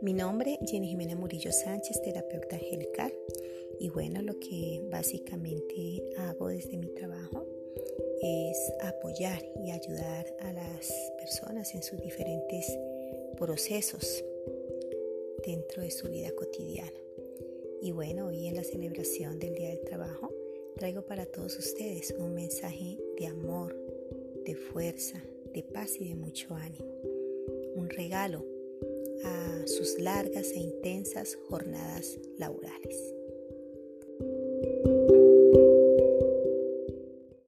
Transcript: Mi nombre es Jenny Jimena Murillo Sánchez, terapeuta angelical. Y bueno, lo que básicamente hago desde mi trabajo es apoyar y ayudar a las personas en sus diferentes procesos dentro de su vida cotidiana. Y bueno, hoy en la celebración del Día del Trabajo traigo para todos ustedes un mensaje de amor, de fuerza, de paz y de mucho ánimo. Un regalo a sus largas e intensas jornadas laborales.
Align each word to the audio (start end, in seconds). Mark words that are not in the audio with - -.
Mi 0.00 0.12
nombre 0.12 0.56
es 0.60 0.70
Jenny 0.70 0.86
Jimena 0.86 1.16
Murillo 1.16 1.50
Sánchez, 1.50 2.00
terapeuta 2.02 2.54
angelical. 2.54 3.12
Y 3.80 3.88
bueno, 3.88 4.22
lo 4.22 4.38
que 4.38 4.80
básicamente 4.88 6.04
hago 6.18 6.48
desde 6.48 6.76
mi 6.76 6.86
trabajo 6.94 7.44
es 8.22 8.72
apoyar 8.80 9.44
y 9.56 9.72
ayudar 9.72 10.26
a 10.38 10.52
las 10.52 10.92
personas 11.18 11.74
en 11.74 11.82
sus 11.82 12.00
diferentes 12.00 12.78
procesos 13.36 14.24
dentro 15.44 15.82
de 15.82 15.90
su 15.90 16.08
vida 16.08 16.30
cotidiana. 16.30 17.00
Y 17.82 17.90
bueno, 17.90 18.28
hoy 18.28 18.46
en 18.46 18.54
la 18.54 18.62
celebración 18.62 19.40
del 19.40 19.56
Día 19.56 19.70
del 19.70 19.80
Trabajo 19.80 20.32
traigo 20.76 21.02
para 21.02 21.26
todos 21.26 21.58
ustedes 21.58 22.14
un 22.16 22.34
mensaje 22.34 22.98
de 23.18 23.26
amor, 23.26 23.76
de 24.44 24.54
fuerza, 24.54 25.20
de 25.52 25.64
paz 25.64 25.96
y 25.98 26.08
de 26.08 26.14
mucho 26.14 26.54
ánimo. 26.54 26.94
Un 27.74 27.90
regalo 27.90 28.57
a 29.24 29.66
sus 29.66 29.98
largas 29.98 30.52
e 30.52 30.60
intensas 30.60 31.38
jornadas 31.48 32.18
laborales. 32.38 33.17